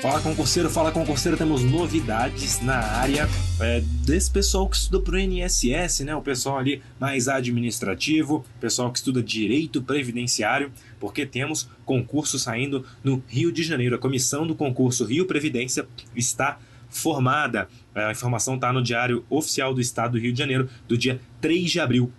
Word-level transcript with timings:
Fala 0.00 0.20
concurseiro, 0.22 0.70
fala 0.70 0.92
concurseiro, 0.92 1.36
temos 1.36 1.64
novidades 1.64 2.60
na 2.62 2.76
área 2.76 3.28
é, 3.60 3.80
desse 4.06 4.30
pessoal 4.30 4.68
que 4.68 4.76
estuda 4.76 5.00
pro 5.00 5.18
INSS, 5.18 6.00
né? 6.04 6.14
O 6.14 6.22
pessoal 6.22 6.58
ali 6.58 6.80
mais 7.00 7.26
administrativo, 7.26 8.46
pessoal 8.60 8.92
que 8.92 8.98
estuda 8.98 9.20
direito 9.20 9.82
previdenciário, 9.82 10.70
porque 11.00 11.26
temos 11.26 11.68
concurso 11.84 12.38
saindo 12.38 12.86
no 13.02 13.20
Rio 13.26 13.50
de 13.50 13.64
Janeiro. 13.64 13.96
A 13.96 13.98
comissão 13.98 14.46
do 14.46 14.54
concurso 14.54 15.04
Rio 15.04 15.26
Previdência 15.26 15.88
está 16.14 16.60
formada. 16.88 17.68
A 17.94 18.12
informação 18.12 18.54
está 18.54 18.72
no 18.72 18.80
Diário 18.80 19.24
Oficial 19.28 19.74
do 19.74 19.80
Estado 19.80 20.12
do 20.12 20.18
Rio 20.18 20.32
de 20.32 20.38
Janeiro, 20.38 20.68
do 20.86 20.96
dia 20.96 21.20
3 21.40 21.68
de 21.68 21.80
abril 21.80 22.12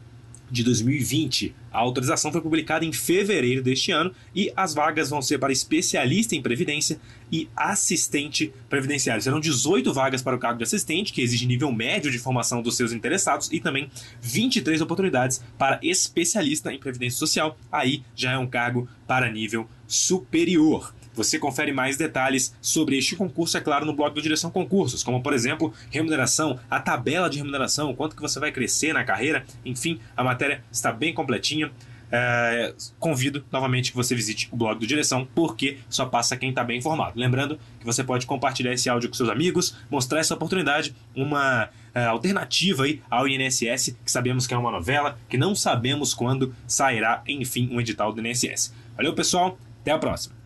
de 0.52 0.64
2020. 0.64 1.56
A 1.72 1.80
autorização 1.80 2.32
foi 2.32 2.42
publicada 2.42 2.84
em 2.84 2.92
fevereiro 2.92 3.64
deste 3.64 3.92
ano 3.92 4.14
e 4.36 4.52
as 4.56 4.74
vagas 4.74 5.10
vão 5.10 5.22
ser 5.22 5.40
para 5.40 5.54
especialista 5.54 6.36
em 6.36 6.42
previdência 6.42 7.00
e 7.32 7.48
assistente 7.56 8.54
previdenciário. 8.70 9.24
Serão 9.24 9.40
18 9.40 9.94
vagas 9.94 10.22
para 10.22 10.36
o 10.36 10.40
cargo 10.40 10.58
de 10.58 10.66
assistente, 10.66 11.14
que 11.14 11.22
exige 11.22 11.48
nível 11.48 11.72
médio 11.72 12.12
de 12.12 12.20
formação 12.20 12.62
dos 12.62 12.76
seus 12.76 12.92
interessados, 12.92 13.50
e 13.52 13.60
também 13.60 13.90
23 14.22 14.82
oportunidades 14.82 15.42
para 15.58 15.80
especialista 15.82 16.74
em 16.74 16.80
previdência 16.80 17.18
social. 17.18 17.58
Aí 17.72 18.04
já 18.14 18.32
é 18.32 18.38
um 18.38 18.48
cargo 18.48 18.88
para 19.08 19.32
nível 19.32 19.68
superior. 19.88 20.94
Você 21.14 21.38
confere 21.38 21.72
mais 21.72 21.98
detalhes 21.98 22.56
sobre 22.62 22.98
este 22.98 23.16
concurso, 23.16 23.58
é 23.58 23.62
claro, 23.62 23.86
no 23.86 23.94
blog 23.94 24.14
do 24.14 24.22
Direção 24.22 24.50
Concursos, 24.50 25.04
como 25.04 25.22
por 25.22 25.34
exemplo, 25.34 25.74
remuneração, 25.90 26.60
a 26.70 26.80
tabela 26.80 27.30
de 27.30 27.38
remuneração, 27.38 27.94
quanto 27.94 28.16
que 28.16 28.22
você 28.22 28.40
vai 28.40 28.52
crescer 28.52 28.94
na 28.94 29.04
carreira, 29.04 29.46
enfim, 29.66 30.00
a 30.16 30.24
matéria 30.24 30.64
está 30.72 30.92
bem 30.92 31.14
completinha. 31.14 31.72
É, 32.14 32.74
convido 33.00 33.46
novamente 33.50 33.92
que 33.92 33.96
você 33.96 34.14
visite 34.14 34.50
o 34.52 34.58
blog 34.58 34.78
do 34.78 34.86
Direção, 34.86 35.26
porque 35.34 35.78
só 35.90 36.06
passa 36.06 36.36
quem 36.36 36.50
está 36.50 36.62
bem 36.62 36.78
informado. 36.78 37.18
Lembrando 37.18 37.58
que 37.80 37.86
você 37.86 38.04
pode 38.04 38.26
compartilhar 38.26 38.74
esse 38.74 38.90
áudio 38.90 39.08
com 39.08 39.16
seus 39.16 39.30
amigos, 39.30 39.78
mostrar 39.90 40.20
essa 40.20 40.34
oportunidade, 40.34 40.94
uma 41.16 41.70
é, 41.96 42.04
alternativa 42.04 42.84
aí 42.84 43.02
ao 43.10 43.30
INSS, 43.30 43.96
que 44.04 44.12
sabemos 44.12 44.46
que 44.46 44.54
é 44.54 44.58
uma 44.58 44.72
novela, 44.72 45.18
que 45.30 45.38
não 45.38 45.56
sabemos 45.56 46.14
quando 46.14 46.54
sairá, 46.68 47.24
enfim, 47.26 47.70
um 47.72 47.80
edital 47.80 48.12
do 48.12 48.20
INSS. 48.28 48.74
Valeu, 48.98 49.14
pessoal, 49.14 49.58
até 49.80 49.92
a 49.92 49.98
próxima. 49.98 50.41